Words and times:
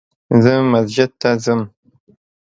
زه 0.43 0.53
مسجد 0.73 1.09
ته 1.21 1.29
ځم 1.43 1.61